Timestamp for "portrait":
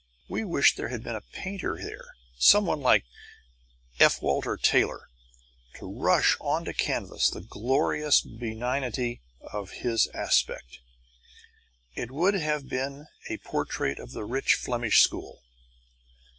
13.45-13.99